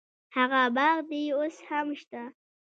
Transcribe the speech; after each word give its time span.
هغه 0.35 0.61
باغ 0.77 0.97
دې 1.09 1.21
اوس 1.37 1.55
هم 1.67 1.87
شته. 2.01 2.23